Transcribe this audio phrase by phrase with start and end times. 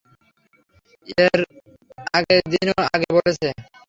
[1.19, 1.39] এর
[2.17, 3.47] আগের দিনও আগে বলেছে!